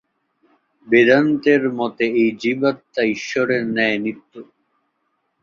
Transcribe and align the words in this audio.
বেদান্তের 0.87 1.63
মতে 1.71 2.05
এই 2.15 2.29
জীবাত্মা 2.39 3.01
ঈশ্বরের 3.15 3.61
ন্যায় 3.67 3.97
নিত্য। 3.97 4.33